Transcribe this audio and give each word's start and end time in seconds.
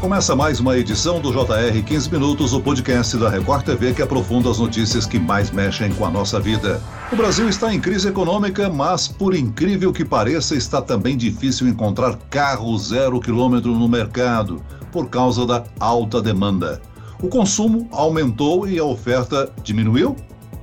Começa 0.00 0.36
mais 0.36 0.60
uma 0.60 0.78
edição 0.78 1.20
do 1.20 1.32
JR 1.32 1.82
15 1.84 2.12
Minutos, 2.12 2.52
o 2.52 2.60
podcast 2.60 3.16
da 3.16 3.28
Record 3.28 3.64
TV 3.64 3.92
que 3.92 4.00
aprofunda 4.00 4.48
as 4.48 4.60
notícias 4.60 5.04
que 5.04 5.18
mais 5.18 5.50
mexem 5.50 5.92
com 5.92 6.06
a 6.06 6.10
nossa 6.10 6.38
vida. 6.38 6.80
O 7.12 7.16
Brasil 7.16 7.48
está 7.48 7.74
em 7.74 7.80
crise 7.80 8.06
econômica, 8.06 8.70
mas, 8.70 9.08
por 9.08 9.34
incrível 9.34 9.92
que 9.92 10.04
pareça, 10.04 10.54
está 10.54 10.80
também 10.80 11.16
difícil 11.16 11.66
encontrar 11.66 12.16
carro 12.30 12.78
zero 12.78 13.18
quilômetro 13.18 13.72
no 13.72 13.88
mercado, 13.88 14.62
por 14.92 15.08
causa 15.08 15.44
da 15.44 15.64
alta 15.80 16.22
demanda. 16.22 16.80
O 17.20 17.26
consumo 17.26 17.88
aumentou 17.90 18.68
e 18.68 18.78
a 18.78 18.84
oferta 18.84 19.50
diminuiu? 19.64 20.14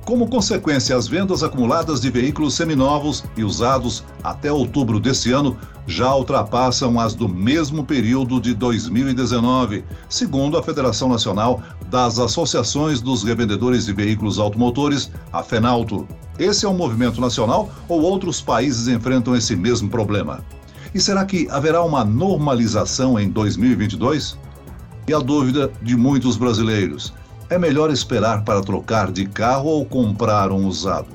Como 0.06 0.28
consequência, 0.28 0.96
as 0.96 1.08
vendas 1.08 1.42
acumuladas 1.42 2.00
de 2.00 2.10
veículos 2.10 2.54
seminovos 2.54 3.24
e 3.36 3.42
usados 3.42 4.04
até 4.22 4.52
outubro 4.52 5.00
desse 5.00 5.32
ano 5.32 5.58
já 5.84 6.14
ultrapassam 6.14 7.00
as 7.00 7.12
do 7.12 7.28
mesmo 7.28 7.84
período 7.84 8.40
de 8.40 8.54
2019, 8.54 9.84
segundo 10.08 10.56
a 10.56 10.62
Federação 10.62 11.08
Nacional 11.08 11.60
das 11.90 12.20
Associações 12.20 13.00
dos 13.00 13.24
Revendedores 13.24 13.86
de 13.86 13.92
Veículos 13.92 14.38
Automotores, 14.38 15.10
a 15.32 15.42
FENAUTO. 15.42 16.06
Esse 16.38 16.64
é 16.64 16.68
um 16.68 16.76
movimento 16.76 17.20
nacional 17.20 17.68
ou 17.88 18.00
outros 18.00 18.40
países 18.40 18.86
enfrentam 18.86 19.34
esse 19.34 19.56
mesmo 19.56 19.90
problema? 19.90 20.38
E 20.94 21.00
será 21.00 21.24
que 21.24 21.48
haverá 21.50 21.82
uma 21.82 22.04
normalização 22.04 23.18
em 23.18 23.28
2022? 23.28 24.38
E 25.08 25.12
a 25.12 25.18
dúvida 25.18 25.72
de 25.82 25.96
muitos 25.96 26.36
brasileiros: 26.36 27.12
é 27.48 27.58
melhor 27.58 27.90
esperar 27.90 28.44
para 28.44 28.60
trocar 28.60 29.10
de 29.10 29.26
carro 29.26 29.68
ou 29.68 29.84
comprar 29.84 30.50
um 30.50 30.66
usado? 30.66 31.08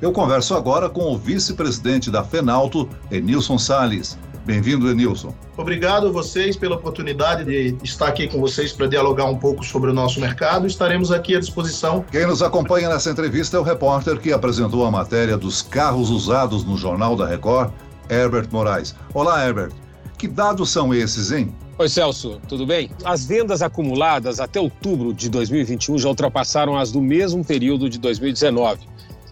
Eu 0.00 0.12
converso 0.12 0.54
agora 0.54 0.88
com 0.88 1.12
o 1.12 1.18
vice-presidente 1.18 2.10
da 2.10 2.24
FENALTO, 2.24 2.88
Enilson 3.10 3.58
Sales. 3.58 4.18
Bem-vindo, 4.46 4.90
Enilson. 4.90 5.34
Obrigado 5.56 6.06
a 6.06 6.10
vocês 6.10 6.56
pela 6.56 6.74
oportunidade 6.74 7.44
de 7.44 7.76
estar 7.84 8.08
aqui 8.08 8.26
com 8.26 8.40
vocês 8.40 8.72
para 8.72 8.86
dialogar 8.86 9.26
um 9.26 9.36
pouco 9.36 9.62
sobre 9.62 9.90
o 9.90 9.92
nosso 9.92 10.18
mercado. 10.18 10.66
Estaremos 10.66 11.12
aqui 11.12 11.36
à 11.36 11.38
disposição. 11.38 12.02
Quem 12.10 12.26
nos 12.26 12.42
acompanha 12.42 12.88
nessa 12.88 13.10
entrevista 13.10 13.58
é 13.58 13.60
o 13.60 13.62
repórter 13.62 14.18
que 14.18 14.32
apresentou 14.32 14.86
a 14.86 14.90
matéria 14.90 15.36
dos 15.36 15.60
carros 15.60 16.08
usados 16.08 16.64
no 16.64 16.78
Jornal 16.78 17.14
da 17.14 17.26
Record, 17.26 17.70
Herbert 18.08 18.48
Moraes. 18.50 18.96
Olá, 19.12 19.46
Herbert. 19.46 19.72
Que 20.16 20.26
dados 20.26 20.70
são 20.70 20.94
esses, 20.94 21.30
hein? 21.30 21.54
Oi, 21.80 21.88
Celso, 21.88 22.38
tudo 22.46 22.66
bem? 22.66 22.90
As 23.06 23.24
vendas 23.24 23.62
acumuladas 23.62 24.38
até 24.38 24.60
outubro 24.60 25.14
de 25.14 25.30
2021 25.30 25.96
já 25.96 26.10
ultrapassaram 26.10 26.76
as 26.76 26.92
do 26.92 27.00
mesmo 27.00 27.42
período 27.42 27.88
de 27.88 27.98
2019, 27.98 28.80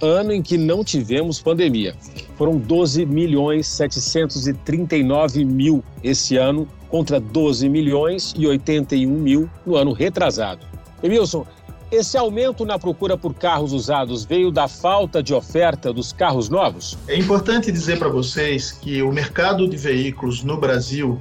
ano 0.01 0.33
em 0.33 0.41
que 0.41 0.57
não 0.57 0.83
tivemos 0.83 1.43
pandemia. 1.43 1.95
Foram 2.39 2.57
12 2.57 3.05
milhões 3.05 3.67
739 3.67 5.45
mil 5.45 5.85
esse 6.03 6.39
ano 6.39 6.67
contra 6.89 7.21
12 7.21 7.69
milhões 7.69 8.33
e 8.35 8.47
81 8.47 9.11
mil 9.11 9.51
no 9.67 9.77
ano 9.77 9.93
retrasado. 9.93 10.65
Emilson, 11.03 11.45
esse 11.91 12.17
aumento 12.17 12.65
na 12.65 12.79
procura 12.79 13.17
por 13.17 13.35
carros 13.35 13.73
usados 13.73 14.25
veio 14.25 14.51
da 14.51 14.69
falta 14.69 15.23
de 15.23 15.33
oferta 15.33 15.93
dos 15.93 16.13
carros 16.13 16.49
novos? 16.49 16.99
É 17.09 17.17
importante 17.17 17.73
dizer 17.73 17.99
para 17.99 18.09
vocês 18.09 18.73
que 18.73 19.03
o 19.03 19.11
mercado 19.11 19.67
de 19.69 19.77
veículos 19.77 20.43
no 20.43 20.57
Brasil 20.57 21.19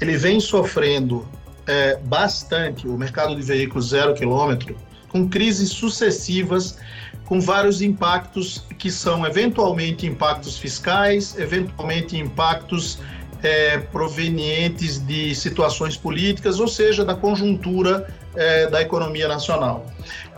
ele 0.00 0.16
vem 0.16 0.40
sofrendo 0.40 1.26
é, 1.66 1.96
bastante 1.96 2.88
o 2.88 2.96
mercado 2.96 3.36
de 3.36 3.42
veículos 3.42 3.90
zero 3.90 4.14
quilômetro, 4.14 4.76
com 5.08 5.28
crises 5.28 5.70
sucessivas, 5.70 6.78
com 7.24 7.40
vários 7.40 7.80
impactos 7.80 8.64
que 8.78 8.90
são 8.90 9.24
eventualmente 9.24 10.06
impactos 10.06 10.58
fiscais, 10.58 11.38
eventualmente 11.38 12.16
impactos 12.16 12.98
é, 13.42 13.78
provenientes 13.78 14.98
de 14.98 15.34
situações 15.34 15.96
políticas, 15.96 16.58
ou 16.58 16.68
seja, 16.68 17.04
da 17.04 17.14
conjuntura 17.14 18.08
é, 18.34 18.66
da 18.68 18.80
economia 18.80 19.28
nacional. 19.28 19.86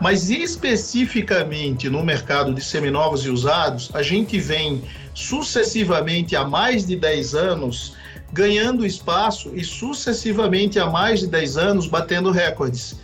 Mas 0.01 0.31
especificamente 0.31 1.89
no 1.89 2.03
mercado 2.03 2.53
de 2.55 2.63
seminovos 2.63 3.25
e 3.25 3.30
usados, 3.30 3.91
a 3.95 4.03
gente 4.03 4.39
vem 4.39 4.83
sucessivamente 5.14 6.35
há 6.35 6.45
mais 6.45 6.86
de 6.86 6.97
10 6.97 7.35
anos 7.35 7.95
ganhando 8.33 8.86
espaço 8.86 9.53
e 9.55 9.63
sucessivamente 9.63 10.79
há 10.79 10.86
mais 10.86 11.20
de 11.20 11.27
10 11.27 11.57
anos 11.58 11.86
batendo 11.86 12.30
recordes. 12.30 12.97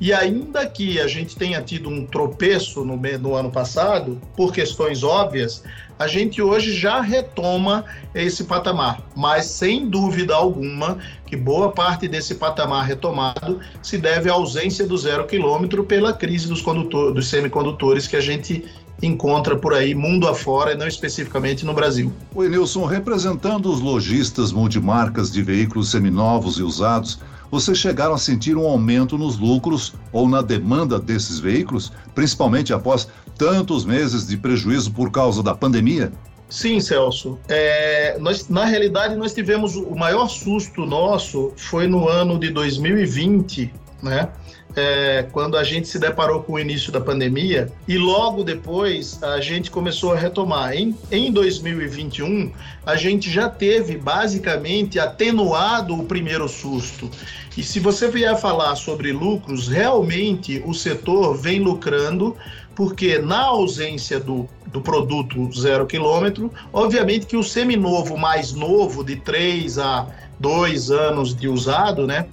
E 0.00 0.12
ainda 0.12 0.66
que 0.66 1.00
a 1.00 1.06
gente 1.06 1.36
tenha 1.36 1.62
tido 1.62 1.88
um 1.88 2.04
tropeço 2.04 2.84
no, 2.84 2.96
no, 2.96 3.34
ano 3.34 3.50
passado, 3.50 4.20
por 4.36 4.52
questões 4.52 5.02
óbvias, 5.02 5.62
a 5.98 6.06
gente 6.06 6.42
hoje 6.42 6.74
já 6.76 7.00
retoma 7.00 7.84
esse 8.14 8.44
patamar. 8.44 9.00
Mas 9.16 9.46
sem 9.46 9.88
dúvida 9.88 10.34
alguma 10.34 10.98
que 11.26 11.36
boa 11.36 11.72
parte 11.72 12.06
desse 12.06 12.34
patamar 12.34 12.84
retomado 12.84 13.58
se 13.82 13.96
deve 13.96 14.28
à 14.28 14.34
ausência 14.34 14.86
do 14.86 14.98
zero 14.98 15.26
quilômetro 15.26 15.82
pela 15.84 16.12
crise 16.12 16.46
dos, 16.46 16.62
dos 16.62 17.28
semicondutores 17.28 18.06
que 18.06 18.16
a 18.16 18.20
gente 18.20 18.64
encontra 19.02 19.56
por 19.56 19.74
aí 19.74 19.94
mundo 19.94 20.26
afora 20.26 20.72
e 20.72 20.76
não 20.76 20.86
especificamente 20.86 21.64
no 21.64 21.74
Brasil. 21.74 22.12
O 22.34 22.44
Enilson, 22.44 22.84
representando 22.84 23.70
os 23.70 23.80
lojistas 23.80 24.52
multimarcas 24.52 25.30
de 25.30 25.42
veículos 25.42 25.90
seminovos 25.90 26.58
e 26.58 26.62
usados, 26.62 27.18
vocês 27.50 27.78
chegaram 27.78 28.14
a 28.14 28.18
sentir 28.18 28.56
um 28.56 28.66
aumento 28.66 29.16
nos 29.16 29.38
lucros 29.38 29.94
ou 30.12 30.28
na 30.28 30.42
demanda 30.42 30.98
desses 30.98 31.38
veículos, 31.38 31.92
principalmente 32.14 32.72
após 32.72 33.08
tantos 33.36 33.84
meses 33.84 34.26
de 34.26 34.36
prejuízo 34.36 34.92
por 34.92 35.10
causa 35.10 35.42
da 35.42 35.54
pandemia? 35.54 36.12
Sim, 36.48 36.80
Celso. 36.80 37.38
É, 37.48 38.16
nós, 38.20 38.48
na 38.48 38.64
realidade, 38.64 39.16
nós 39.16 39.34
tivemos 39.34 39.74
o 39.74 39.94
maior 39.96 40.28
susto 40.28 40.86
nosso 40.86 41.52
foi 41.56 41.88
no 41.88 42.08
ano 42.08 42.38
de 42.38 42.50
2020, 42.50 43.72
né? 44.02 44.28
É, 44.76 45.26
quando 45.32 45.56
a 45.56 45.64
gente 45.64 45.88
se 45.88 45.98
deparou 45.98 46.42
com 46.42 46.52
o 46.52 46.58
início 46.58 46.92
da 46.92 47.00
pandemia 47.00 47.72
e 47.88 47.96
logo 47.96 48.44
depois 48.44 49.20
a 49.22 49.40
gente 49.40 49.70
começou 49.70 50.12
a 50.12 50.16
retomar. 50.16 50.74
Em, 50.74 50.94
em 51.10 51.32
2021, 51.32 52.52
a 52.84 52.94
gente 52.94 53.30
já 53.30 53.48
teve 53.48 53.96
basicamente 53.96 54.98
atenuado 54.98 55.98
o 55.98 56.04
primeiro 56.04 56.46
susto. 56.46 57.10
E 57.56 57.62
se 57.62 57.80
você 57.80 58.08
vier 58.08 58.38
falar 58.38 58.76
sobre 58.76 59.12
lucros, 59.12 59.66
realmente 59.66 60.62
o 60.66 60.74
setor 60.74 61.34
vem 61.34 61.58
lucrando, 61.58 62.36
porque 62.74 63.18
na 63.18 63.44
ausência 63.44 64.20
do, 64.20 64.46
do 64.66 64.82
produto 64.82 65.50
zero 65.58 65.86
quilômetro, 65.86 66.52
obviamente 66.70 67.24
que 67.24 67.36
o 67.36 67.42
seminovo 67.42 68.18
mais 68.18 68.52
novo, 68.52 69.02
de 69.02 69.16
3 69.16 69.78
a 69.78 70.06
2 70.38 70.90
anos 70.90 71.34
de 71.34 71.48
usado, 71.48 72.06
né? 72.06 72.26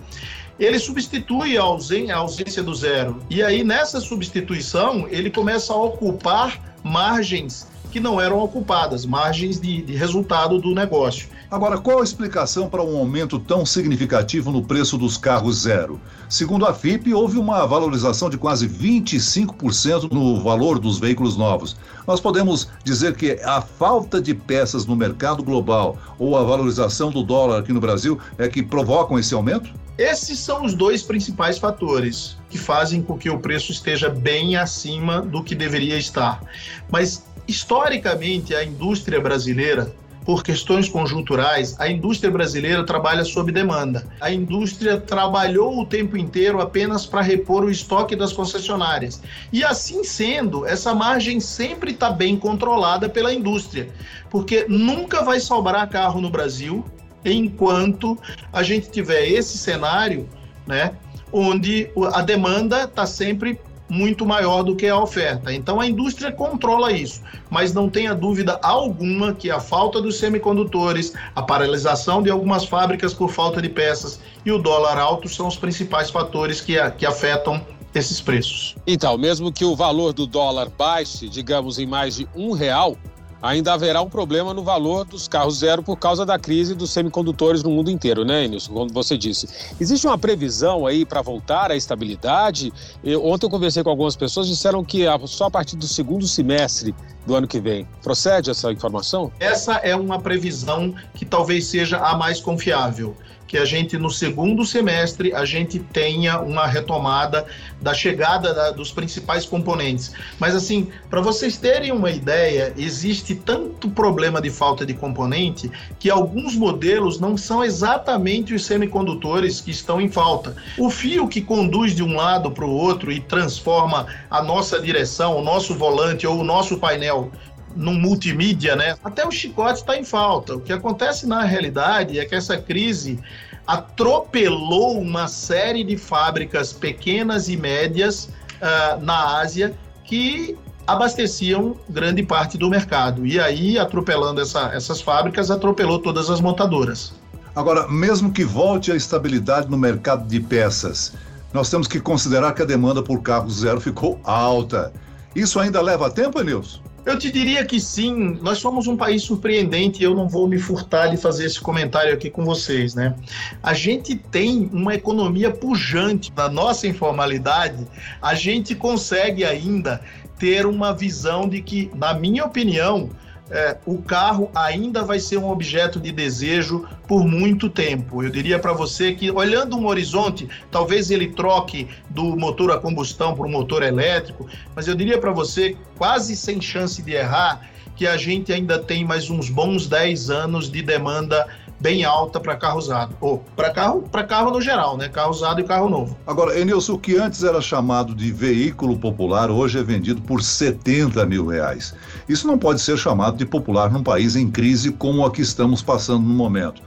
Ele 0.63 0.79
substitui 0.79 1.57
a 1.57 1.63
ausência, 1.63 2.63
do 2.63 2.74
zero. 2.74 3.22
E 3.29 3.44
aí, 3.44 3.63
nessa 3.63 4.00
substituição, 4.00 5.07
ele 5.09 5.29
começa 5.29 5.74
a 5.74 5.75
ocupar 5.75 6.59
margens 6.84 7.68
que 7.94 8.00
não 8.00 8.19
eram 8.19 8.40
ocupadas, 8.40 9.06
margens 9.06 9.62
de, 9.62 9.84
de 9.84 9.96
resultado 9.96 10.59
do 10.59 10.74
negócio. 10.74 11.28
Agora, 11.51 11.78
qual 11.78 12.00
a 12.00 12.03
explicação 12.03 12.68
para 12.68 12.81
um 12.81 12.97
aumento 12.97 13.38
tão 13.38 13.63
significativo 13.63 14.51
no 14.51 14.63
preço 14.63 14.97
dos 14.97 15.16
carros 15.16 15.62
zero? 15.62 16.01
Segundo 16.28 16.66
a 16.66 16.74
FIP, 16.74 17.13
houve 17.13 17.38
uma 17.38 17.63
valorização 17.68 18.31
de 18.31 18.38
quase 18.40 18.68
25% 18.68 20.12
no 20.12 20.41
valor 20.41 20.80
dos 20.80 20.97
veículos 20.97 21.38
novos. 21.38 21.75
Nós 22.07 22.19
podemos 22.19 22.68
dizer 22.84 23.16
que 23.16 23.40
a 23.44 23.62
falta 23.62 24.19
de 24.19 24.34
peças 24.34 24.88
no 24.88 24.95
mercado 24.95 25.44
global 25.44 25.95
ou 26.18 26.35
a 26.35 26.44
valorização 26.44 27.12
do 27.12 27.22
dólar 27.22 27.59
aqui 27.59 27.72
no 27.72 27.80
Brasil 27.80 28.18
é 28.40 28.47
que 28.47 28.63
provocam 28.63 29.19
esse 29.19 29.35
aumento? 29.35 29.69
Esses 29.98 30.40
são 30.40 30.66
os 30.66 30.74
dois 30.74 31.04
principais 31.04 31.59
fatores 31.59 32.36
que 32.50 32.58
fazem 32.58 33.02
com 33.02 33.18
que 33.18 33.30
o 33.30 33.40
preço 33.40 33.72
esteja 33.72 34.09
bem 34.09 34.56
acima 34.56 35.22
do 35.22 35.44
que 35.44 35.54
deveria 35.54 35.98
estar. 35.98 36.42
Mas, 36.90 37.26
historicamente, 37.48 38.56
a 38.56 38.64
indústria 38.64 39.22
brasileira 39.22 39.94
por 40.26 40.44
questões 40.44 40.88
conjunturais, 40.88 41.80
a 41.80 41.88
indústria 41.90 42.31
brasileira 42.31 42.86
trabalha 42.86 43.24
sob 43.25 43.51
demanda. 43.51 44.07
A 44.19 44.31
indústria 44.31 44.98
trabalhou 45.00 45.80
o 45.80 45.86
tempo 45.86 46.18
inteiro 46.18 46.62
apenas 46.62 47.06
para 47.06 47.22
repor 47.22 47.63
o 47.63 47.69
estoque 47.69 48.16
das 48.16 48.34
concessionárias. 48.34 49.22
E 49.51 49.63
assim 49.63 50.04
sendo, 50.04 50.66
essa 50.66 50.94
margem 50.96 51.39
sempre 51.39 51.92
está 51.92 52.10
bem 52.10 52.38
controlada 52.38 53.10
pela 53.10 53.34
indústria, 53.34 53.89
porque 54.30 54.66
nunca 54.68 55.22
vai 55.24 55.39
sobrar 55.39 55.89
carro 55.89 56.22
no 56.22 56.30
Brasil 56.30 56.86
enquanto 57.25 58.18
a 58.52 58.64
gente 58.64 58.90
tiver 58.90 59.28
esse 59.28 59.58
cenário, 59.58 60.28
né, 60.66 60.94
onde 61.31 61.90
a 62.14 62.22
demanda 62.22 62.84
está 62.84 63.06
sempre 63.06 63.60
muito 63.90 64.25
maior 64.25 64.64
do 64.64 64.75
que 64.75 64.88
a 64.88 64.98
oferta. 64.98 65.54
Então 65.54 65.80
a 65.80 65.86
indústria 65.86 66.31
controla 66.31 66.92
isso, 66.92 67.22
mas 67.50 67.74
não 67.74 67.90
tenha 67.90 68.16
dúvida 68.16 68.60
alguma 68.64 69.34
que 69.34 69.52
a 69.52 69.60
falta 69.60 70.02
dos 70.02 70.18
semicondutores, 70.18 71.14
a 71.36 71.42
paralisação 71.42 72.24
de 72.24 72.30
algumas 72.30 72.66
fábricas 72.66 73.14
por 73.14 73.30
falta 73.30 73.62
de 73.62 73.70
peças 73.70 74.20
e 74.46 74.52
o 74.52 74.58
dólar 74.58 74.98
alto 74.98 75.30
são 75.30 75.48
os 75.48 75.56
principais 75.56 76.10
fatores 76.10 76.60
que, 76.60 76.75
que 76.92 77.06
afetam 77.06 77.62
esses 77.94 78.20
preços. 78.20 78.75
Então, 78.88 79.18
mesmo 79.18 79.52
que 79.52 79.64
o 79.64 79.75
valor 79.75 80.14
do 80.14 80.25
dólar 80.25 80.70
baixe, 80.70 81.30
digamos, 81.30 81.78
em 81.78 81.86
mais 81.86 82.16
de 82.16 82.28
um 82.36 82.52
real, 82.52 82.98
ainda 83.44 83.74
haverá 83.74 84.01
um 84.01 84.10
problema 84.10 84.54
no 84.54 84.63
valor 84.63 85.04
dos 85.04 85.28
carros 85.28 85.57
zero 85.57 85.84
por 85.84 85.98
causa 85.98 86.25
da 86.25 86.40
crise 86.40 86.74
dos 86.74 86.92
semicondutores 86.92 87.62
no 87.62 87.69
mundo 87.69 87.92
inteiro, 87.92 88.24
né, 88.24 88.48
Nilson? 88.48 88.74
Como 88.74 88.94
você 88.94 89.18
disse. 89.18 89.50
Existe 89.81 90.07
uma 90.07 90.18
previsão 90.18 90.88
aí 90.88 91.06
para 91.06 91.22
voltar 91.22 91.69
à 91.69 91.75
estabilidade? 91.75 92.72
Eu, 93.04 93.25
ontem 93.25 93.45
eu 93.45 93.50
conversei 93.50 93.84
com 93.84 93.90
algumas 93.90 94.16
pessoas, 94.16 94.48
disseram 94.48 94.81
que 94.81 95.04
só 95.28 95.45
a 95.45 95.51
partir 95.51 95.75
do 95.75 95.86
segundo 95.86 96.25
semestre 96.25 96.95
do 97.28 97.36
ano 97.36 97.45
que 97.45 97.60
vem. 97.60 97.86
Procede 98.01 98.50
essa 98.50 98.72
informação? 98.72 99.30
Essa 99.40 99.74
é 99.75 99.94
uma 99.94 100.19
previsão 100.19 100.96
que 101.13 101.25
talvez 101.25 101.66
seja 101.66 101.98
a 101.98 102.18
mais 102.18 102.39
confiável 102.39 103.16
que 103.48 103.57
a 103.57 103.66
gente 103.66 103.98
no 103.98 104.10
segundo 104.10 104.66
semestre 104.66 105.34
a 105.34 105.45
gente 105.45 105.80
tenha 105.80 106.40
uma 106.40 106.66
retomada 106.66 107.45
da 107.81 107.94
chegada 107.94 108.54
da, 108.54 108.72
dos 108.72 108.92
principais 108.92 109.45
componentes. 109.45 110.13
Mas 110.40 110.56
assim, 110.56 110.90
para 111.10 111.22
vocês 111.22 111.57
terem 111.57 111.92
uma 111.92 112.10
ideia, 112.10 112.74
existe 112.78 113.36
tanto 113.36 113.90
problema 113.90 114.42
de 114.42 114.50
falta 114.50 114.86
de 114.86 114.94
componente 114.94 115.69
que 116.00 116.10
alguns 116.10 116.56
modelos 116.56 117.19
não 117.19 117.38
são 117.38 117.63
exatamente 117.63 118.54
os 118.54 118.66
semicondutores 118.66 119.62
que 119.62 119.72
estão 119.72 120.00
em 120.00 120.10
falta. 120.10 120.56
O 120.78 120.89
fio 120.89 121.28
que 121.28 121.42
conduz 121.42 121.96
de 121.96 122.04
um 122.04 122.16
lado 122.16 122.51
para 122.51 122.66
o 122.66 122.72
outro 122.72 123.12
e 123.12 123.19
transforma 123.19 124.07
a 124.30 124.42
nossa 124.42 124.80
direção, 124.80 125.38
o 125.38 125.44
nosso 125.44 125.75
volante 125.75 126.25
ou 126.25 126.39
o 126.39 126.44
nosso 126.44 126.78
painel 126.78 127.31
num 127.75 127.94
multimídia, 127.94 128.75
né? 128.75 128.96
Até 129.04 129.25
o 129.25 129.31
chicote 129.31 129.80
está 129.80 129.98
em 129.98 130.04
falta. 130.04 130.56
O 130.56 130.62
que 130.62 130.74
acontece 130.74 131.28
na 131.28 131.44
realidade 131.44 132.20
é 132.20 132.25
que 132.25 132.36
essa 132.36 132.58
crise 132.58 133.20
atropelou 133.66 135.00
uma 135.00 135.28
série 135.28 135.84
de 135.84 135.98
fábricas 135.98 136.74
pequenas 136.74 137.48
e 137.48 137.56
médias 137.56 138.25
uh, 138.25 139.02
na 139.02 139.40
Ásia 139.40 139.74
que 140.04 140.58
abasteciam 140.86 141.78
grande 141.90 142.24
parte 142.24 142.58
do 142.58 142.70
mercado. 142.70 143.25
E 143.25 143.40
aí, 143.40 143.80
atropelando 143.80 144.42
essa, 144.42 144.72
essas 144.74 145.02
fábricas, 145.02 145.50
atropelou 145.50 146.00
todas 146.00 146.30
as 146.30 146.42
montadoras. 146.42 147.14
Agora, 147.56 147.88
mesmo 147.88 148.31
que 148.31 148.44
volte 148.44 148.92
a 148.92 148.96
estabilidade 148.96 149.70
no 149.70 149.78
mercado 149.78 150.28
de 150.28 150.40
peças, 150.40 151.14
nós 151.54 151.70
temos 151.70 151.88
que 151.88 152.00
considerar 152.00 152.54
que 152.54 152.64
a 152.64 152.66
demanda 152.66 153.02
por 153.02 153.22
carros 153.22 153.60
zero 153.60 153.80
ficou 153.80 154.20
alta. 154.24 154.92
Isso 155.36 155.60
ainda 155.60 155.80
leva 155.81 156.10
tempo, 156.10 156.42
Nilson? 156.42 156.81
Eu 157.05 157.19
te 157.19 157.29
diria 157.29 157.65
que 157.65 157.81
sim, 157.81 158.39
nós 158.41 158.59
somos 158.59 158.88
um 158.88 158.95
país 158.95 159.23
surpreendente 159.23 160.01
e 160.01 160.05
eu 160.05 160.15
não 160.15 160.29
vou 160.29 160.47
me 160.47 160.57
furtar 160.57 161.07
de 161.07 161.17
fazer 161.17 161.45
esse 161.45 161.59
comentário 161.59 162.13
aqui 162.13 162.29
com 162.29 162.45
vocês, 162.45 162.95
né? 162.95 163.13
A 163.61 163.73
gente 163.73 164.15
tem 164.15 164.69
uma 164.71 164.95
economia 164.95 165.51
pujante 165.51 166.31
na 166.35 166.47
nossa 166.47 166.88
informalidade, 166.88 167.85
a 168.21 168.33
gente 168.35 168.73
consegue 168.73 169.44
ainda 169.44 170.01
ter 170.39 170.65
uma 170.65 170.94
visão 170.94 171.47
de 171.47 171.61
que, 171.61 171.91
na 171.94 172.13
minha 172.13 172.45
opinião, 172.45 173.09
é, 173.53 173.77
o 173.85 174.01
carro 174.01 174.50
ainda 174.55 175.03
vai 175.03 175.19
ser 175.19 175.38
um 175.38 175.47
objeto 175.47 176.00
de 176.00 176.11
desejo 176.11 176.88
por 177.07 177.23
muito 177.23 177.69
tempo. 177.69 178.23
Eu 178.23 178.31
diria 178.31 178.57
para 178.57 178.73
você 178.73 179.13
que, 179.13 179.29
olhando 179.29 179.77
um 179.77 179.85
horizonte, 179.85 180.50
talvez 180.71 181.11
ele 181.11 181.27
troque 181.27 181.88
do 182.09 182.35
motor 182.35 182.71
a 182.71 182.79
combustão 182.79 183.35
para 183.35 183.45
o 183.45 183.50
motor 183.50 183.83
elétrico, 183.83 184.47
mas 184.75 184.88
eu 184.88 184.95
diria 184.95 185.19
para 185.19 185.31
você, 185.31 185.77
quase 185.95 186.35
sem 186.35 186.59
chance 186.59 187.00
de 187.03 187.13
errar, 187.13 187.69
que 187.95 188.07
a 188.07 188.17
gente 188.17 188.51
ainda 188.51 188.79
tem 188.79 189.05
mais 189.05 189.29
uns 189.29 189.51
bons 189.51 189.85
10 189.85 190.31
anos 190.31 190.71
de 190.71 190.81
demanda 190.81 191.47
bem 191.83 192.06
alta 192.06 192.39
para 192.39 192.56
carro 192.56 192.80
usado. 192.80 193.13
Ou 193.19 193.39
para 193.57 193.69
carro, 193.69 194.03
para 194.03 194.24
carro 194.24 194.51
no 194.51 194.62
geral, 194.62 194.97
né? 194.97 195.09
Carro 195.09 195.31
usado 195.31 195.59
e 195.59 195.65
carro 195.65 195.89
novo. 195.89 196.18
Agora, 196.25 196.57
Enilson, 196.57 196.94
o 196.94 196.97
que 196.97 197.18
antes 197.18 197.44
era 197.44 197.59
chamado 197.59 198.15
de 198.15 198.31
veículo 198.31 198.97
popular, 198.97 199.51
hoje 199.51 199.77
é 199.77 199.83
vendido 199.83 200.21
por 200.21 200.41
70 200.41 201.25
mil 201.25 201.45
reais. 201.45 201.94
Isso 202.27 202.47
não 202.47 202.57
pode 202.57 202.80
ser 202.80 202.97
chamado 202.97 203.35
de 203.35 203.45
popular 203.45 203.91
num 203.91 204.01
país 204.01 204.38
em 204.38 204.50
crise 204.50 204.94
como 204.94 205.25
a 205.25 205.31
que 205.31 205.41
estamos 205.41 205.81
passando 205.81 206.24
no 206.24 206.33
momento. 206.33 206.81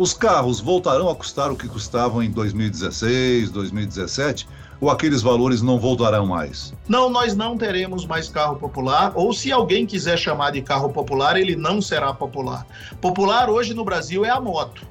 Os 0.00 0.14
carros 0.14 0.60
voltarão 0.60 1.10
a 1.10 1.14
custar 1.14 1.52
o 1.52 1.56
que 1.56 1.68
custavam 1.68 2.22
em 2.22 2.30
2016, 2.30 3.50
2017? 3.50 4.48
ou 4.80 4.88
aqueles 4.88 5.20
valores 5.20 5.60
não 5.60 5.78
voltarão 5.78 6.24
mais? 6.24 6.72
Não, 6.88 7.10
nós 7.10 7.36
não 7.36 7.58
teremos 7.58 8.06
mais 8.06 8.30
carro 8.30 8.56
popular, 8.56 9.12
ou 9.14 9.30
se 9.34 9.52
alguém 9.52 9.84
quiser 9.84 10.16
chamar 10.18 10.52
de 10.52 10.62
carro 10.62 10.88
popular, 10.88 11.36
ele 11.36 11.54
não 11.54 11.82
será 11.82 12.14
popular. 12.14 12.66
Popular 12.98 13.50
hoje 13.50 13.74
no 13.74 13.84
Brasil 13.84 14.24
é 14.24 14.30
a 14.30 14.40
moto. 14.40 14.86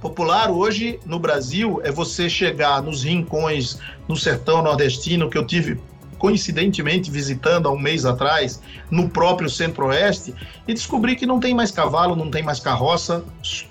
Popular 0.00 0.50
hoje 0.50 0.98
no 1.04 1.18
Brasil 1.18 1.82
é 1.84 1.92
você 1.92 2.26
chegar 2.26 2.82
nos 2.82 3.04
rincões 3.04 3.78
no 4.08 4.16
sertão 4.16 4.62
nordestino 4.62 5.28
que 5.28 5.36
eu 5.36 5.46
tive 5.46 5.78
coincidentemente 6.18 7.10
visitando 7.10 7.68
há 7.68 7.72
um 7.72 7.78
mês 7.78 8.04
atrás, 8.04 8.60
no 8.90 9.08
próprio 9.08 9.48
Centro-Oeste, 9.48 10.34
e 10.66 10.74
descobri 10.74 11.16
que 11.16 11.26
não 11.26 11.40
tem 11.40 11.54
mais 11.54 11.70
cavalo, 11.70 12.16
não 12.16 12.30
tem 12.30 12.42
mais 12.42 12.60
carroça, 12.60 13.24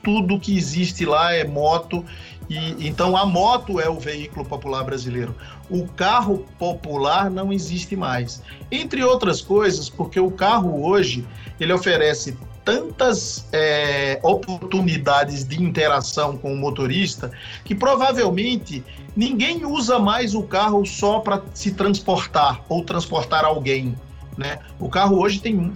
tudo 0.04 0.40
que 0.40 0.56
existe 0.56 1.06
lá 1.06 1.34
é 1.34 1.44
moto 1.44 2.06
e, 2.50 2.88
então 2.88 3.16
a 3.16 3.26
moto 3.26 3.80
é 3.80 3.90
o 3.90 4.00
veículo 4.00 4.46
popular 4.46 4.84
brasileiro. 4.84 5.36
O 5.70 5.88
carro 5.88 6.46
popular 6.60 7.30
não 7.30 7.52
existe 7.52 7.96
mais. 7.96 8.42
Entre 8.72 9.04
outras 9.04 9.42
coisas, 9.42 9.90
porque 9.90 10.20
o 10.20 10.30
carro 10.30 10.86
hoje 10.86 11.26
ele 11.60 11.74
oferece 11.74 12.38
tantas 12.64 13.46
é, 13.52 14.20
oportunidades 14.24 15.46
de 15.46 15.62
interação 15.62 16.38
com 16.38 16.54
o 16.54 16.58
motorista 16.58 17.32
que 17.64 17.76
provavelmente 17.76 18.84
ninguém 19.16 19.66
usa 19.66 20.00
mais 20.00 20.34
o 20.34 20.44
carro 20.44 20.86
só 20.86 21.20
para 21.20 21.42
se 21.54 21.72
transportar 21.72 22.62
ou 22.70 22.84
transportar 22.84 23.46
alguém. 23.46 23.96
Né? 24.38 24.60
O 24.80 24.90
carro 24.90 25.20
hoje 25.20 25.40
tem 25.40 25.72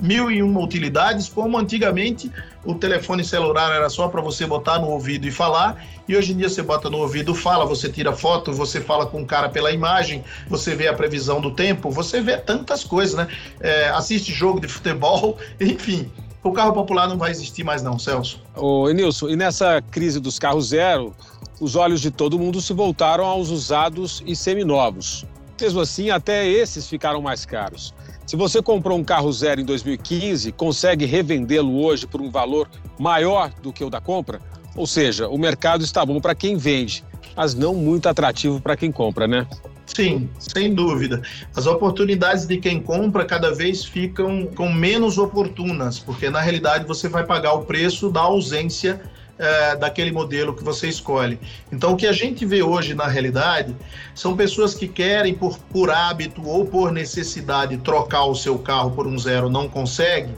mil 0.00 0.30
e 0.30 0.42
uma 0.42 0.60
utilidades, 0.60 1.28
como 1.28 1.58
antigamente 1.58 2.30
o 2.64 2.74
telefone 2.74 3.22
celular 3.22 3.72
era 3.72 3.88
só 3.88 4.08
para 4.08 4.20
você 4.20 4.46
botar 4.46 4.78
no 4.78 4.88
ouvido 4.88 5.26
e 5.26 5.30
falar, 5.30 5.84
e 6.08 6.16
hoje 6.16 6.32
em 6.32 6.36
dia 6.36 6.48
você 6.48 6.62
bota 6.62 6.88
no 6.90 6.98
ouvido, 6.98 7.34
fala, 7.34 7.64
você 7.64 7.88
tira 7.88 8.12
foto, 8.12 8.52
você 8.52 8.80
fala 8.80 9.06
com 9.06 9.22
o 9.22 9.26
cara 9.26 9.48
pela 9.48 9.70
imagem, 9.70 10.24
você 10.48 10.74
vê 10.74 10.88
a 10.88 10.94
previsão 10.94 11.40
do 11.40 11.50
tempo, 11.52 11.90
você 11.90 12.20
vê 12.20 12.36
tantas 12.36 12.82
coisas, 12.82 13.14
né? 13.14 13.28
É, 13.60 13.88
assiste 13.90 14.32
jogo 14.32 14.60
de 14.60 14.68
futebol, 14.68 15.38
enfim. 15.60 16.10
O 16.42 16.52
carro 16.52 16.72
popular 16.72 17.06
não 17.06 17.18
vai 17.18 17.30
existir 17.30 17.64
mais 17.64 17.82
não, 17.82 17.98
Celso. 17.98 18.42
Ô, 18.56 18.88
Enilson, 18.88 19.28
e 19.28 19.36
nessa 19.36 19.82
crise 19.90 20.18
dos 20.18 20.38
carros 20.38 20.68
zero, 20.68 21.14
os 21.60 21.76
olhos 21.76 22.00
de 22.00 22.10
todo 22.10 22.38
mundo 22.38 22.60
se 22.60 22.72
voltaram 22.72 23.24
aos 23.24 23.50
usados 23.50 24.22
e 24.26 24.34
seminovos. 24.34 25.26
Mesmo 25.60 25.80
assim, 25.80 26.08
até 26.08 26.48
esses 26.48 26.88
ficaram 26.88 27.20
mais 27.20 27.44
caros. 27.44 27.92
Se 28.26 28.36
você 28.36 28.62
comprou 28.62 28.96
um 28.96 29.04
carro 29.04 29.30
zero 29.30 29.60
em 29.60 29.64
2015, 29.64 30.52
consegue 30.52 31.04
revendê-lo 31.04 31.84
hoje 31.84 32.06
por 32.06 32.22
um 32.22 32.30
valor 32.30 32.68
maior 32.98 33.52
do 33.60 33.72
que 33.72 33.84
o 33.84 33.90
da 33.90 34.00
compra? 34.00 34.40
Ou 34.74 34.86
seja, 34.86 35.28
o 35.28 35.36
mercado 35.36 35.84
está 35.84 36.06
bom 36.06 36.20
para 36.20 36.34
quem 36.34 36.56
vende, 36.56 37.04
mas 37.36 37.54
não 37.54 37.74
muito 37.74 38.08
atrativo 38.08 38.60
para 38.60 38.76
quem 38.76 38.90
compra, 38.90 39.26
né? 39.26 39.46
Sim, 39.94 40.30
sem 40.38 40.72
dúvida. 40.72 41.20
As 41.54 41.66
oportunidades 41.66 42.46
de 42.46 42.58
quem 42.58 42.80
compra 42.80 43.24
cada 43.24 43.52
vez 43.52 43.84
ficam 43.84 44.46
com 44.46 44.72
menos 44.72 45.18
oportunas, 45.18 45.98
porque 45.98 46.30
na 46.30 46.40
realidade 46.40 46.86
você 46.86 47.08
vai 47.08 47.24
pagar 47.24 47.54
o 47.54 47.64
preço 47.64 48.10
da 48.10 48.20
ausência 48.20 49.00
é, 49.36 49.74
daquele 49.74 50.12
modelo 50.12 50.54
que 50.54 50.62
você 50.62 50.88
escolhe. 50.88 51.40
Então, 51.72 51.94
o 51.94 51.96
que 51.96 52.06
a 52.06 52.12
gente 52.12 52.44
vê 52.44 52.62
hoje 52.62 52.94
na 52.94 53.06
realidade 53.06 53.74
são 54.14 54.36
pessoas 54.36 54.74
que 54.74 54.86
querem, 54.86 55.34
por, 55.34 55.58
por 55.58 55.90
hábito 55.90 56.46
ou 56.46 56.66
por 56.66 56.92
necessidade, 56.92 57.76
trocar 57.78 58.26
o 58.26 58.34
seu 58.34 58.58
carro 58.58 58.90
por 58.92 59.06
um 59.06 59.18
zero, 59.18 59.48
não 59.48 59.68
consegue. 59.68 60.32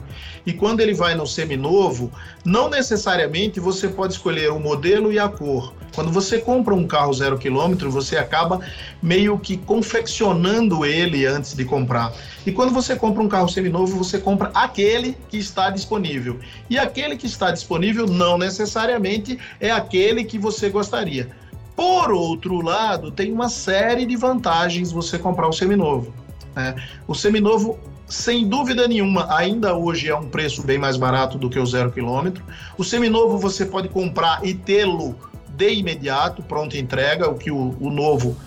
E 0.45 0.51
quando 0.51 0.81
ele 0.81 0.93
vai 0.93 1.15
no 1.15 1.25
seminovo, 1.25 2.11
não 2.43 2.69
necessariamente 2.69 3.59
você 3.59 3.87
pode 3.87 4.13
escolher 4.13 4.51
o 4.51 4.59
modelo 4.59 5.11
e 5.11 5.17
a 5.17 5.29
cor. 5.29 5.73
Quando 5.95 6.11
você 6.11 6.39
compra 6.39 6.73
um 6.73 6.87
carro 6.87 7.13
zero 7.13 7.37
quilômetro, 7.37 7.89
você 7.91 8.17
acaba 8.17 8.59
meio 9.01 9.37
que 9.37 9.55
confeccionando 9.55 10.85
ele 10.85 11.25
antes 11.25 11.53
de 11.53 11.63
comprar. 11.63 12.11
E 12.45 12.51
quando 12.51 12.73
você 12.73 12.95
compra 12.95 13.21
um 13.21 13.29
carro 13.29 13.47
seminovo, 13.47 13.97
você 13.97 14.17
compra 14.17 14.51
aquele 14.53 15.15
que 15.29 15.37
está 15.37 15.69
disponível. 15.69 16.39
E 16.69 16.77
aquele 16.77 17.15
que 17.15 17.27
está 17.27 17.51
disponível 17.51 18.07
não 18.07 18.37
necessariamente 18.37 19.39
é 19.59 19.71
aquele 19.71 20.25
que 20.25 20.39
você 20.39 20.69
gostaria. 20.69 21.29
Por 21.75 22.11
outro 22.11 22.61
lado, 22.61 23.11
tem 23.11 23.31
uma 23.31 23.49
série 23.49 24.05
de 24.05 24.15
vantagens 24.15 24.91
você 24.91 25.17
comprar 25.17 25.47
um 25.47 25.53
seminovo. 25.53 26.13
Né? 26.55 26.75
O 27.07 27.15
seminovo 27.15 27.79
sem 28.13 28.47
dúvida 28.47 28.87
nenhuma, 28.87 29.35
ainda 29.35 29.73
hoje 29.73 30.07
é 30.07 30.15
um 30.15 30.29
preço 30.29 30.61
bem 30.61 30.77
mais 30.77 30.95
barato 30.95 31.35
do 31.35 31.49
que 31.49 31.57
o 31.57 31.65
zero 31.65 31.91
quilômetro. 31.91 32.43
O 32.77 32.83
seminovo 32.83 33.39
você 33.39 33.65
pode 33.65 33.89
comprar 33.89 34.45
e 34.45 34.53
tê-lo 34.53 35.15
de 35.49 35.73
imediato, 35.73 36.43
pronta 36.43 36.77
entrega, 36.77 37.27
o 37.27 37.35
que 37.35 37.49
o, 37.49 37.75
o, 37.79 37.89
novo, 37.89 38.37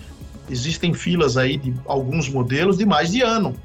existem 0.49 0.93
filas 0.93 1.35
aí 1.35 1.57
de 1.57 1.73
alguns 1.85 2.29
modelos 2.29 2.77
de 2.77 2.85
mais 2.85 3.11
de 3.11 3.21
ano. 3.21 3.55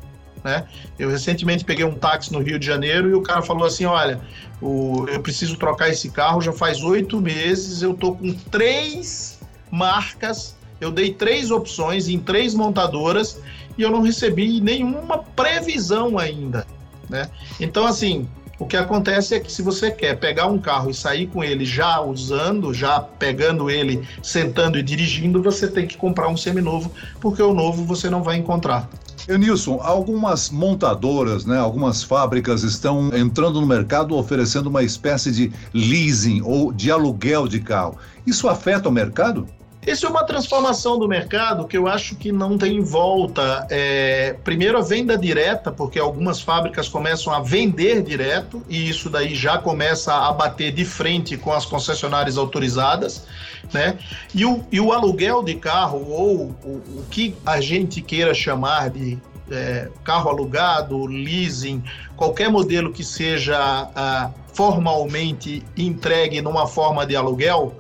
Né? 0.43 0.65
Eu 0.99 1.09
recentemente 1.09 1.65
peguei 1.65 1.85
um 1.85 1.95
táxi 1.95 2.33
no 2.33 2.41
Rio 2.41 2.59
de 2.59 2.67
Janeiro 2.67 3.09
e 3.09 3.15
o 3.15 3.23
cara 3.23 3.41
falou 3.41 3.65
assim: 3.65 3.85
olha, 3.85 4.21
o, 4.61 5.07
eu 5.09 5.21
preciso 5.21 5.57
trocar 5.57 5.89
esse 5.89 6.11
carro 6.11 6.41
já 6.41 6.53
faz 6.53 6.83
oito 6.83 7.21
meses, 7.21 7.81
eu 7.81 7.95
tô 7.95 8.15
com 8.15 8.33
três 8.51 9.39
marcas, 9.71 10.57
eu 10.81 10.91
dei 10.91 11.15
três 11.15 11.53
opções 11.53 12.09
em 12.09 12.19
três 12.19 12.57
montadoras 12.57 13.41
e 13.77 13.83
eu 13.83 13.91
não 13.91 14.03
recebi 14.03 14.61
nenhuma 14.61 15.19
previsão 15.19 16.19
ainda. 16.19 16.67
né? 17.09 17.29
Então, 17.61 17.87
assim, 17.87 18.29
o 18.59 18.67
que 18.67 18.77
acontece 18.77 19.35
é 19.35 19.41
que 19.41 19.51
se 19.51 19.61
você 19.61 19.91
quer 19.91 20.19
pegar 20.19 20.47
um 20.47 20.59
carro 20.59 20.91
e 20.91 20.95
sair 20.95 21.27
com 21.27 21.43
ele 21.43 21.65
já 21.65 22.01
usando, 22.01 22.73
já 22.73 23.01
pegando 23.01 23.69
ele, 23.69 24.07
sentando 24.23 24.79
e 24.79 24.83
dirigindo, 24.83 25.43
você 25.43 25.67
tem 25.67 25.87
que 25.87 25.97
comprar 25.97 26.29
um 26.29 26.37
seminovo, 26.37 26.93
porque 27.21 27.43
o 27.43 27.53
novo 27.53 27.85
você 27.85 28.09
não 28.09 28.23
vai 28.23 28.37
encontrar. 28.37 28.89
Nilson, 29.29 29.81
algumas 29.83 30.51
montadoras, 30.51 31.45
né, 31.45 31.59
algumas 31.59 32.03
fábricas 32.03 32.63
estão 32.63 33.11
entrando 33.17 33.61
no 33.61 33.67
mercado 33.67 34.17
oferecendo 34.17 34.69
uma 34.69 34.83
espécie 34.83 35.31
de 35.31 35.53
leasing 35.73 36.43
ou 36.43 36.73
de 36.73 36.91
aluguel 36.91 37.47
de 37.47 37.61
carro. 37.61 37.97
Isso 38.27 38.49
afeta 38.49 38.89
o 38.89 38.93
mercado? 38.93 39.47
Isso 39.85 40.07
é 40.07 40.09
uma 40.09 40.23
transformação 40.23 40.97
do 40.97 41.09
mercado 41.09 41.67
que 41.67 41.77
eu 41.77 41.89
acho 41.89 42.15
que 42.15 42.31
não 42.31 42.57
tem 42.57 42.81
volta. 42.81 43.67
É, 43.69 44.37
primeiro, 44.45 44.79
a 44.79 44.81
venda 44.81 45.19
direta, 45.19 45.73
porque 45.73 45.99
algumas 45.99 46.41
fábricas 46.41 46.89
começam 46.89 47.33
a 47.33 47.41
vender 47.41 48.01
direto, 48.03 48.63
e 48.69 48.89
isso 48.89 49.11
daí 49.11 49.35
já 49.35 49.59
começa 49.59 50.15
a 50.15 50.33
bater 50.33 50.73
de 50.73 50.85
frente 50.85 51.37
com 51.37 51.53
as 51.53 51.67
concessionárias 51.67 52.39
autorizadas. 52.39 53.27
Né? 53.73 53.99
E, 54.33 54.45
o, 54.45 54.65
e 54.71 54.81
o 54.81 54.93
aluguel 54.93 55.43
de 55.43 55.57
carro, 55.57 56.07
ou 56.09 56.55
o, 56.63 56.69
o 56.69 57.05
que 57.11 57.35
a 57.45 57.61
gente 57.61 58.01
queira 58.01 58.33
chamar 58.33 58.91
de 58.91 59.19
é, 59.51 59.89
carro 60.05 60.31
alugado, 60.31 61.07
leasing, 61.07 61.83
qualquer 62.17 62.51
modelo 62.51 62.93
que 62.93 63.03
seja 63.03 63.59
ah, 63.95 64.31
formalmente 64.53 65.63
entregue 65.77 66.41
numa 66.41 66.69
forma 66.69 67.05
de 67.05 67.17
aluguel, 67.17 67.75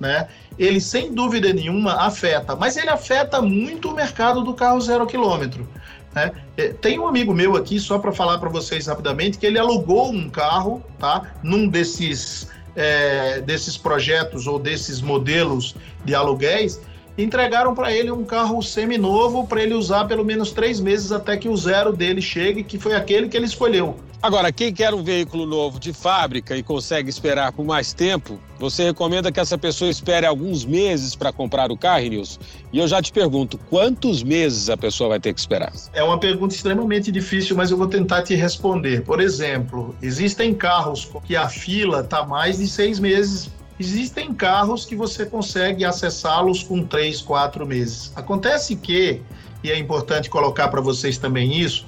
né? 0.00 0.28
Ele 0.58 0.80
sem 0.80 1.12
dúvida 1.12 1.52
nenhuma 1.52 2.06
afeta, 2.06 2.56
mas 2.56 2.76
ele 2.76 2.88
afeta 2.88 3.42
muito 3.42 3.90
o 3.90 3.94
mercado 3.94 4.42
do 4.42 4.54
carro 4.54 4.80
zero 4.80 5.06
quilômetro. 5.06 5.68
Né? 6.14 6.32
É, 6.56 6.68
tem 6.68 6.98
um 6.98 7.06
amigo 7.06 7.34
meu 7.34 7.56
aqui, 7.56 7.78
só 7.78 7.98
para 7.98 8.10
falar 8.10 8.38
para 8.38 8.48
vocês 8.48 8.86
rapidamente, 8.86 9.36
que 9.36 9.46
ele 9.46 9.58
alugou 9.58 10.10
um 10.10 10.30
carro, 10.30 10.82
tá? 10.98 11.34
Num 11.42 11.68
desses, 11.68 12.48
é, 12.74 13.42
desses 13.42 13.76
projetos 13.76 14.46
ou 14.46 14.58
desses 14.58 15.02
modelos 15.02 15.76
de 16.04 16.14
aluguéis, 16.14 16.80
entregaram 17.18 17.74
para 17.74 17.92
ele 17.92 18.10
um 18.10 18.24
carro 18.24 18.62
seminovo 18.62 19.46
para 19.46 19.62
ele 19.62 19.74
usar 19.74 20.06
pelo 20.06 20.24
menos 20.24 20.52
três 20.52 20.80
meses 20.80 21.12
até 21.12 21.36
que 21.36 21.48
o 21.48 21.56
zero 21.56 21.92
dele 21.92 22.22
chegue, 22.22 22.62
que 22.62 22.78
foi 22.78 22.94
aquele 22.94 23.28
que 23.28 23.36
ele 23.36 23.46
escolheu. 23.46 23.96
Agora, 24.22 24.50
quem 24.50 24.72
quer 24.72 24.92
um 24.94 25.02
veículo 25.02 25.46
novo 25.46 25.78
de 25.78 25.92
fábrica 25.92 26.56
e 26.56 26.62
consegue 26.62 27.08
esperar 27.08 27.52
por 27.52 27.64
mais 27.64 27.92
tempo, 27.92 28.38
você 28.58 28.84
recomenda 28.84 29.30
que 29.30 29.38
essa 29.38 29.58
pessoa 29.58 29.90
espere 29.90 30.26
alguns 30.26 30.64
meses 30.64 31.14
para 31.14 31.32
comprar 31.32 31.70
o 31.70 31.76
carro, 31.76 32.06
Nilson? 32.06 32.40
E 32.72 32.78
eu 32.78 32.88
já 32.88 33.00
te 33.00 33.12
pergunto, 33.12 33.58
quantos 33.70 34.22
meses 34.22 34.70
a 34.70 34.76
pessoa 34.76 35.10
vai 35.10 35.20
ter 35.20 35.32
que 35.32 35.40
esperar? 35.40 35.72
É 35.92 36.02
uma 36.02 36.18
pergunta 36.18 36.54
extremamente 36.54 37.12
difícil, 37.12 37.54
mas 37.54 37.70
eu 37.70 37.76
vou 37.76 37.86
tentar 37.86 38.22
te 38.22 38.34
responder. 38.34 39.02
Por 39.02 39.20
exemplo, 39.20 39.94
existem 40.02 40.54
carros 40.54 41.08
que 41.24 41.36
a 41.36 41.48
fila 41.48 42.00
está 42.00 42.24
mais 42.24 42.58
de 42.58 42.66
seis 42.66 42.98
meses 42.98 43.50
Existem 43.78 44.32
carros 44.32 44.86
que 44.86 44.96
você 44.96 45.26
consegue 45.26 45.84
acessá-los 45.84 46.62
com 46.62 46.82
três, 46.82 47.20
quatro 47.20 47.66
meses. 47.66 48.10
Acontece 48.16 48.74
que, 48.74 49.20
e 49.62 49.70
é 49.70 49.78
importante 49.78 50.30
colocar 50.30 50.68
para 50.68 50.80
vocês 50.80 51.18
também 51.18 51.60
isso, 51.60 51.86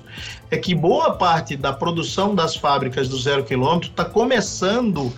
é 0.50 0.56
que 0.56 0.74
boa 0.74 1.14
parte 1.14 1.56
da 1.56 1.72
produção 1.72 2.34
das 2.34 2.56
fábricas 2.56 3.08
do 3.08 3.18
zero 3.18 3.44
quilômetro 3.44 3.90
está 3.90 4.04
começando 4.04 5.12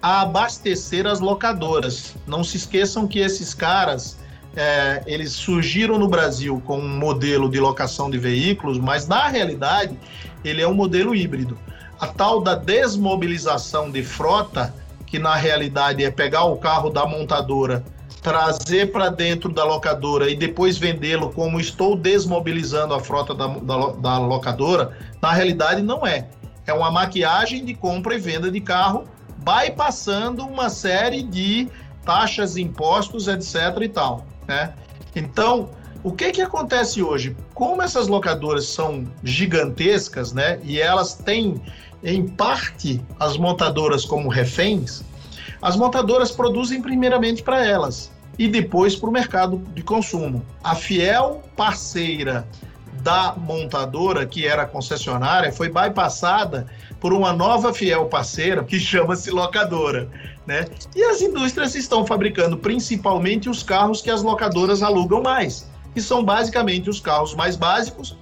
a 0.00 0.22
abastecer 0.22 1.06
as 1.06 1.20
locadoras. 1.20 2.14
Não 2.26 2.44
se 2.44 2.56
esqueçam 2.56 3.06
que 3.06 3.18
esses 3.18 3.54
caras 3.54 4.18
é, 4.56 5.02
eles 5.06 5.32
surgiram 5.32 5.98
no 5.98 6.08
Brasil 6.08 6.62
com 6.64 6.78
um 6.78 6.98
modelo 6.98 7.48
de 7.48 7.58
locação 7.58 8.10
de 8.10 8.18
veículos, 8.18 8.78
mas 8.78 9.06
na 9.06 9.28
realidade 9.28 9.98
ele 10.44 10.62
é 10.62 10.68
um 10.68 10.74
modelo 10.74 11.14
híbrido. 11.14 11.58
A 11.98 12.06
tal 12.06 12.40
da 12.40 12.54
desmobilização 12.54 13.90
de 13.90 14.02
frota 14.02 14.74
que 15.06 15.18
na 15.18 15.36
realidade 15.36 16.04
é 16.04 16.10
pegar 16.10 16.44
o 16.44 16.56
carro 16.56 16.90
da 16.90 17.06
montadora, 17.06 17.84
trazer 18.24 18.90
para 18.90 19.10
dentro 19.10 19.52
da 19.52 19.64
locadora 19.64 20.30
e 20.30 20.34
depois 20.34 20.78
vendê-lo 20.78 21.30
como 21.30 21.60
estou 21.60 21.94
desmobilizando 21.94 22.94
a 22.94 22.98
frota 22.98 23.34
da, 23.34 23.46
da, 23.46 23.88
da 23.88 24.18
locadora, 24.18 24.96
na 25.20 25.30
realidade 25.30 25.82
não 25.82 26.06
é. 26.06 26.26
É 26.66 26.72
uma 26.72 26.90
maquiagem 26.90 27.66
de 27.66 27.74
compra 27.74 28.14
e 28.14 28.18
venda 28.18 28.50
de 28.50 28.62
carro, 28.62 29.04
bypassando 29.36 30.42
uma 30.42 30.70
série 30.70 31.22
de 31.22 31.68
taxas, 32.02 32.56
impostos, 32.56 33.28
etc. 33.28 33.82
e 33.82 33.88
tal. 33.90 34.24
Né? 34.48 34.72
Então, 35.14 35.68
o 36.02 36.10
que, 36.10 36.32
que 36.32 36.40
acontece 36.40 37.02
hoje? 37.02 37.36
Como 37.52 37.82
essas 37.82 38.08
locadoras 38.08 38.64
são 38.64 39.06
gigantescas, 39.22 40.32
né? 40.32 40.58
E 40.62 40.80
elas 40.80 41.12
têm 41.12 41.60
em 42.02 42.26
parte 42.26 43.04
as 43.20 43.36
montadoras 43.36 44.06
como 44.06 44.30
reféns, 44.30 45.04
as 45.60 45.76
montadoras 45.76 46.30
produzem 46.30 46.80
primeiramente 46.80 47.42
para 47.42 47.66
elas 47.66 48.13
e 48.38 48.48
depois 48.48 48.96
para 48.96 49.08
o 49.08 49.12
mercado 49.12 49.58
de 49.74 49.82
consumo. 49.82 50.44
A 50.62 50.74
fiel 50.74 51.42
parceira 51.56 52.46
da 53.02 53.34
montadora, 53.36 54.24
que 54.24 54.46
era 54.46 54.64
concessionária, 54.64 55.52
foi 55.52 55.68
bypassada 55.68 56.66
por 57.00 57.12
uma 57.12 57.32
nova 57.32 57.72
fiel 57.72 58.06
parceira 58.06 58.64
que 58.64 58.80
chama-se 58.80 59.30
locadora. 59.30 60.08
Né? 60.46 60.64
E 60.94 61.02
as 61.04 61.20
indústrias 61.20 61.74
estão 61.74 62.06
fabricando 62.06 62.56
principalmente 62.56 63.48
os 63.48 63.62
carros 63.62 64.00
que 64.00 64.10
as 64.10 64.22
locadoras 64.22 64.82
alugam 64.82 65.22
mais, 65.22 65.68
que 65.92 66.00
são 66.00 66.24
basicamente 66.24 66.88
os 66.88 67.00
carros 67.00 67.34
mais 67.34 67.56
básicos 67.56 68.16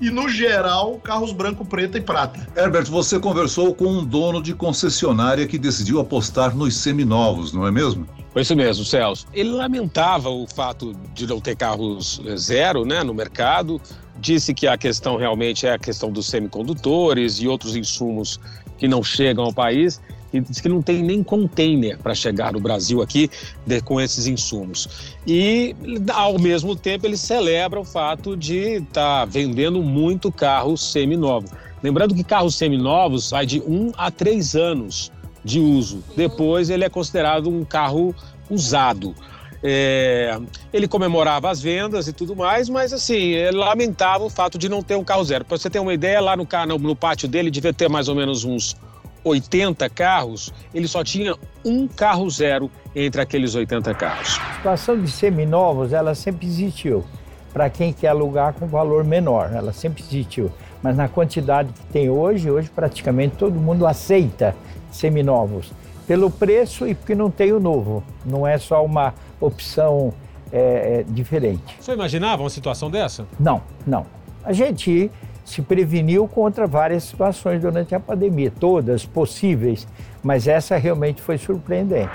e, 0.00 0.10
no 0.10 0.28
geral, 0.28 0.98
carros 0.98 1.32
branco, 1.32 1.64
preto 1.64 1.96
e 1.96 2.00
prata. 2.00 2.48
Herbert, 2.56 2.86
você 2.86 3.20
conversou 3.20 3.74
com 3.74 3.86
um 3.86 4.04
dono 4.04 4.42
de 4.42 4.54
concessionária 4.54 5.46
que 5.46 5.58
decidiu 5.58 6.00
apostar 6.00 6.56
nos 6.56 6.76
seminovos, 6.76 7.52
não 7.52 7.66
é 7.66 7.70
mesmo? 7.70 8.06
Foi 8.32 8.42
isso 8.42 8.56
mesmo, 8.56 8.84
Celso. 8.84 9.26
Ele 9.34 9.50
lamentava 9.50 10.30
o 10.30 10.46
fato 10.46 10.94
de 11.12 11.26
não 11.26 11.40
ter 11.40 11.54
carros 11.54 12.20
eh, 12.24 12.36
zero 12.36 12.84
né, 12.84 13.02
no 13.02 13.12
mercado, 13.12 13.80
disse 14.18 14.54
que 14.54 14.66
a 14.66 14.78
questão 14.78 15.16
realmente 15.16 15.66
é 15.66 15.72
a 15.72 15.78
questão 15.78 16.10
dos 16.10 16.26
semicondutores 16.26 17.40
e 17.40 17.48
outros 17.48 17.76
insumos 17.76 18.40
que 18.78 18.88
não 18.88 19.02
chegam 19.02 19.44
ao 19.44 19.52
país 19.52 20.00
e 20.32 20.40
diz 20.40 20.60
que 20.60 20.68
não 20.68 20.80
tem 20.80 21.02
nem 21.02 21.22
container 21.22 21.98
para 21.98 22.14
chegar 22.14 22.54
no 22.54 22.60
Brasil 22.60 23.02
aqui 23.02 23.30
de, 23.66 23.82
com 23.82 24.00
esses 24.00 24.26
insumos. 24.26 25.14
E, 25.26 25.76
ao 26.12 26.38
mesmo 26.38 26.74
tempo, 26.74 27.06
ele 27.06 27.18
celebra 27.18 27.78
o 27.78 27.84
fato 27.84 28.34
de 28.34 28.78
estar 28.78 29.20
tá 29.20 29.24
vendendo 29.26 29.82
muito 29.82 30.32
carro 30.32 30.76
seminovo. 30.76 31.48
Lembrando 31.82 32.14
que 32.14 32.24
carros 32.24 32.54
seminovos 32.54 33.30
vai 33.30 33.44
de 33.44 33.60
um 33.60 33.92
a 33.98 34.10
três 34.10 34.54
anos 34.54 35.12
de 35.44 35.58
uso. 35.58 36.02
Depois 36.16 36.70
ele 36.70 36.84
é 36.84 36.88
considerado 36.88 37.48
um 37.48 37.64
carro 37.64 38.14
usado. 38.50 39.14
É, 39.64 40.40
ele 40.72 40.88
comemorava 40.88 41.48
as 41.48 41.62
vendas 41.62 42.08
e 42.08 42.12
tudo 42.12 42.34
mais, 42.34 42.68
mas 42.68 42.92
assim, 42.92 43.34
lamentava 43.52 44.24
o 44.24 44.30
fato 44.30 44.58
de 44.58 44.68
não 44.68 44.82
ter 44.82 44.96
um 44.96 45.04
carro 45.04 45.22
zero. 45.24 45.44
Para 45.44 45.56
você 45.56 45.70
ter 45.70 45.78
uma 45.78 45.94
ideia, 45.94 46.20
lá 46.20 46.36
no, 46.36 46.46
no, 46.66 46.78
no 46.78 46.96
pátio 46.96 47.28
dele 47.28 47.50
devia 47.50 47.72
ter 47.72 47.88
mais 47.88 48.08
ou 48.08 48.14
menos 48.14 48.44
uns 48.44 48.76
80 49.24 49.88
carros, 49.90 50.52
ele 50.74 50.88
só 50.88 51.04
tinha 51.04 51.36
um 51.64 51.86
carro 51.86 52.28
zero 52.28 52.70
entre 52.94 53.20
aqueles 53.20 53.54
80 53.54 53.94
carros. 53.94 54.40
A 54.40 54.54
situação 54.56 55.00
de 55.00 55.10
seminovos, 55.10 55.92
ela 55.92 56.14
sempre 56.14 56.46
existiu. 56.46 57.04
Para 57.52 57.68
quem 57.70 57.92
quer 57.92 58.08
alugar 58.08 58.54
com 58.54 58.66
valor 58.66 59.04
menor, 59.04 59.52
ela 59.54 59.72
sempre 59.72 60.02
existiu. 60.02 60.50
Mas 60.82 60.96
na 60.96 61.06
quantidade 61.06 61.72
que 61.72 61.86
tem 61.92 62.10
hoje, 62.10 62.50
hoje 62.50 62.68
praticamente 62.68 63.36
todo 63.36 63.54
mundo 63.54 63.86
aceita 63.86 64.56
seminovos. 64.92 65.72
Pelo 66.06 66.30
preço 66.30 66.86
e 66.86 66.94
porque 66.94 67.14
não 67.14 67.30
tem 67.30 67.52
o 67.52 67.58
novo. 67.58 68.02
Não 68.24 68.46
é 68.46 68.58
só 68.58 68.84
uma 68.84 69.14
opção 69.40 70.12
é, 70.52 71.00
é, 71.00 71.04
diferente. 71.08 71.76
Você 71.80 71.92
imaginava 71.92 72.42
uma 72.42 72.50
situação 72.50 72.90
dessa? 72.90 73.26
Não, 73.40 73.62
não. 73.86 74.06
A 74.44 74.52
gente 74.52 75.10
se 75.44 75.62
preveniu 75.62 76.28
contra 76.28 76.66
várias 76.66 77.04
situações 77.04 77.60
durante 77.60 77.94
a 77.94 78.00
pandemia, 78.00 78.52
todas 78.60 79.04
possíveis, 79.04 79.86
mas 80.22 80.46
essa 80.46 80.76
realmente 80.76 81.20
foi 81.20 81.38
surpreendente. 81.38 82.10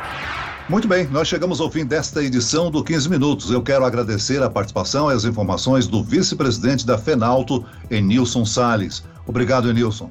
Muito 0.70 0.88
bem, 0.88 1.08
nós 1.08 1.30
chegamos 1.30 1.62
ao 1.62 1.72
fim 1.72 1.86
desta 1.86 2.22
edição 2.22 2.70
do 2.70 2.84
15 2.84 3.10
Minutos. 3.10 3.52
Eu 3.52 3.62
quero 3.62 3.86
agradecer 3.86 4.44
a 4.44 4.50
participação 4.50 5.10
e 5.10 5.14
as 5.14 5.24
informações 5.24 5.88
do 5.88 6.04
vice-presidente 6.04 6.86
da 6.86 6.98
FENALTO, 6.98 7.66
Enilson 7.90 8.46
Sales. 8.46 9.04
Obrigado, 9.26 9.70
Enilson. 9.70 10.10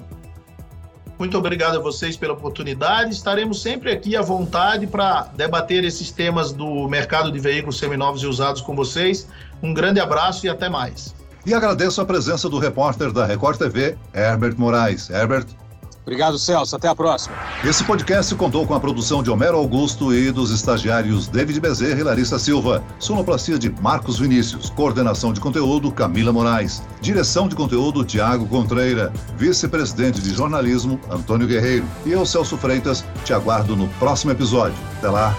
Muito 1.19 1.39
obrigado 1.39 1.77
a 1.77 1.81
vocês 1.81 2.17
pela 2.17 2.35
oportunidade. 2.35 3.13
Estaremos 3.13 3.63
sempre 3.63 3.91
aqui 3.91 4.17
à 4.17 4.23
vontade 4.23 4.87
para 4.87 5.23
debater 5.35 5.83
esses 5.83 6.11
temas 6.11 6.53
do 6.53 6.87
mercado 6.89 7.33
de 7.33 7.39
veículos 7.39 7.79
seminovos 7.79 8.23
e 8.23 8.27
usados 8.27 8.61
com 8.61 8.77
vocês. 8.77 9.27
Um 9.63 9.73
grande 9.73 9.99
abraço 9.99 10.45
e 10.45 10.49
até 10.49 10.69
mais. 10.69 11.15
E 11.47 11.55
agradeço 11.55 12.01
a 12.01 12.05
presença 12.05 12.49
do 12.49 12.59
repórter 12.59 13.13
da 13.13 13.25
Record 13.25 13.57
TV, 13.57 13.97
Herbert 14.13 14.57
Moraes. 14.59 15.09
Herbert. 15.09 15.47
Obrigado, 16.07 16.39
Celso. 16.39 16.77
Até 16.77 16.87
a 16.87 16.95
próxima. 16.95 17.35
Esse 17.65 17.83
podcast 17.83 18.33
contou 18.37 18.65
com 18.65 18.75
a 18.75 18.79
produção 18.79 19.25
de 19.25 19.31
Homero 19.31 19.57
Augusto 19.57 20.15
e 20.15 20.31
dos 20.31 20.53
estagiários 20.53 21.27
David 21.27 21.59
Bezerra 21.59 21.99
e 21.99 22.05
Larissa 22.05 22.39
Silva. 22.39 22.81
Sonoplastia 23.01 23.59
de 23.59 23.69
Marcos 23.83 24.21
Vinícius. 24.21 24.71
Coordenação 24.71 25.33
de 25.33 25.41
conteúdo 25.41 25.91
Camila 25.91 26.33
Moraes. 26.33 26.81
Direção 27.01 27.49
de 27.49 27.57
conteúdo 27.57 28.05
Tiago 28.05 28.47
Contreira. 28.47 29.13
Vice-presidente 29.37 30.21
de 30.21 30.33
jornalismo 30.33 31.01
Antônio 31.11 31.49
Guerreiro. 31.49 31.85
E 32.05 32.13
eu, 32.13 32.25
Celso 32.25 32.57
Freitas, 32.57 33.05
te 33.25 33.33
aguardo 33.33 33.75
no 33.75 33.89
próximo 33.99 34.31
episódio. 34.31 34.79
Até 34.99 35.11
lá. 35.11 35.35